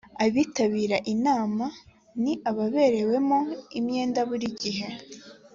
abitabira 0.25 0.97
inama 1.13 1.65
ni 2.23 2.33
ababerewemo 2.49 3.39
imyenda 3.79 4.19
buri 4.29 4.47
gihe 4.61 4.87